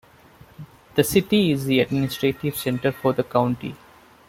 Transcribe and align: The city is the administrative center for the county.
The 0.95 1.03
city 1.03 1.51
is 1.51 1.65
the 1.65 1.79
administrative 1.79 2.57
center 2.57 2.91
for 2.91 3.13
the 3.13 3.23
county. 3.23 3.75